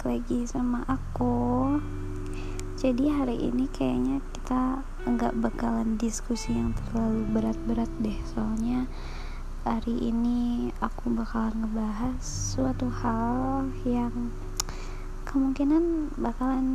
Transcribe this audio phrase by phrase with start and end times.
[0.00, 1.76] balik lagi sama aku.
[2.80, 8.16] Jadi hari ini kayaknya kita nggak bakalan diskusi yang terlalu berat-berat deh.
[8.32, 8.88] Soalnya
[9.68, 14.32] hari ini aku bakalan ngebahas suatu hal yang
[15.28, 16.66] kemungkinan bakalan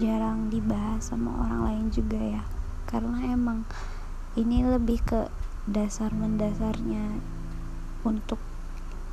[0.00, 2.42] jarang dibahas sama orang lain juga ya.
[2.88, 3.68] Karena emang
[4.40, 5.28] ini lebih ke
[5.68, 7.20] dasar mendasarnya
[8.00, 8.40] untuk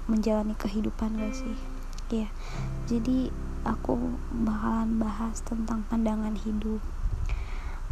[0.07, 1.70] menjalani kehidupan gak sih
[2.11, 2.29] ya
[2.91, 3.93] jadi aku
[4.43, 6.81] bakalan bahas tentang pandangan hidup.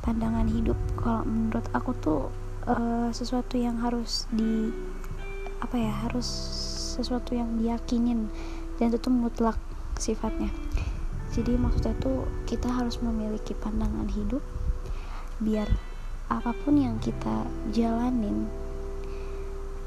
[0.02, 2.22] Pandangan hidup kalau menurut aku tuh
[2.66, 4.74] uh, sesuatu yang harus di
[5.60, 6.26] apa ya harus
[6.98, 8.32] sesuatu yang diyakinin
[8.80, 9.60] dan itu tuh mutlak
[10.00, 10.50] sifatnya.
[11.30, 14.42] Jadi maksudnya tuh kita harus memiliki pandangan hidup
[15.40, 15.70] biar
[16.28, 18.50] apa pun yang kita jalanin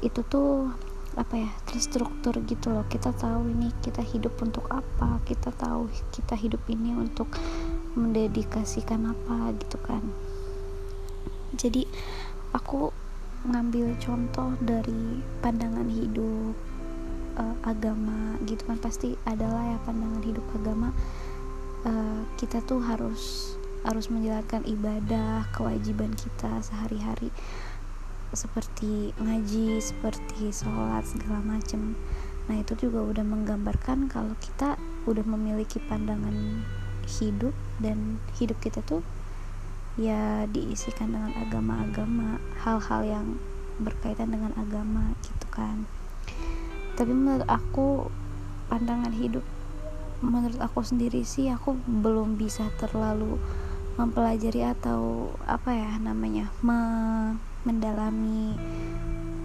[0.01, 0.73] itu tuh
[1.13, 2.85] apa ya terstruktur gitu loh.
[2.89, 7.29] Kita tahu ini kita hidup untuk apa kita tahu kita hidup ini untuk
[7.93, 10.01] mendedikasikan apa gitu kan.
[11.53, 11.85] Jadi
[12.53, 12.89] aku
[13.45, 16.55] ngambil contoh dari pandangan hidup
[17.37, 18.81] uh, agama gitu kan.
[18.81, 20.89] Pasti adalah ya pandangan hidup agama
[21.85, 23.53] uh, kita tuh harus
[23.83, 27.29] harus menjalankan ibadah kewajiban kita sehari-hari
[28.33, 31.95] seperti ngaji seperti sholat segala macem.
[32.49, 34.75] Nah itu juga udah menggambarkan kalau kita
[35.07, 36.65] udah memiliki pandangan
[37.05, 39.05] hidup dan hidup kita tuh
[39.95, 43.27] ya diisikan dengan agama-agama hal-hal yang
[43.77, 45.85] berkaitan dengan agama gitu kan.
[46.97, 48.09] Tapi menurut aku
[48.69, 49.45] pandangan hidup
[50.23, 53.35] menurut aku sendiri sih aku belum bisa terlalu
[53.99, 56.79] mempelajari atau apa ya namanya me
[57.63, 58.55] mendalami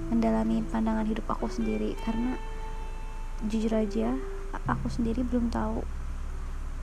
[0.08, 1.94] mendalami pandangan hidup aku sendiri.
[2.02, 2.38] Karena
[3.46, 4.14] jujur aja
[4.66, 5.84] aku sendiri belum tahu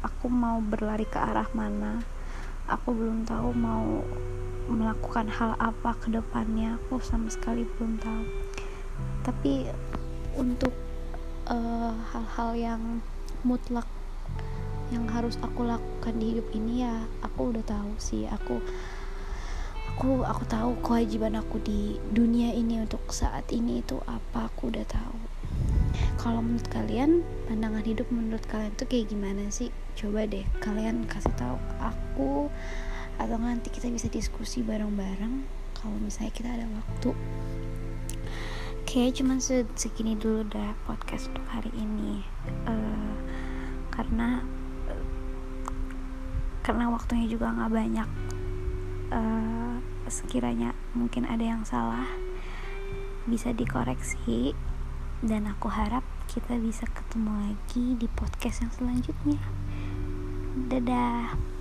[0.06, 2.06] aku mau berlari ke arah mana.
[2.70, 4.06] Aku belum tahu mau
[4.70, 6.78] melakukan hal apa ke depannya.
[6.82, 8.24] Aku sama sekali belum tahu.
[9.26, 9.70] Tapi
[10.38, 10.74] untuk
[11.50, 12.82] eh, hal-hal uh, yang
[13.42, 13.86] mutlak
[14.94, 18.30] yang harus aku lakukan di hidup ini ya aku udah tahu sih.
[18.30, 18.62] Aku
[19.96, 24.84] aku aku tahu kewajiban aku di dunia ini untuk saat ini itu apa aku udah
[24.84, 25.16] tahu.
[26.20, 29.72] Kalau menurut kalian pandangan hidup menurut kalian tuh kayak gimana sih?
[29.96, 32.52] Coba deh kalian kasih tahu aku
[33.24, 35.48] atau nanti kita bisa diskusi bareng-bareng
[35.80, 37.16] kalau misalnya kita ada waktu.
[38.84, 39.40] Oke, cuman
[39.80, 42.20] segini dulu dah podcast untuk hari ini.
[42.68, 43.16] Uh,
[43.96, 44.44] karena
[46.68, 48.10] karena waktunya juga nggak banyak
[49.16, 49.80] uh,
[50.12, 52.08] sekiranya mungkin ada yang salah
[53.26, 54.52] bisa dikoreksi.
[55.26, 59.42] Dan aku harap kita bisa ketemu lagi di podcast yang selanjutnya.
[60.70, 61.55] Dadah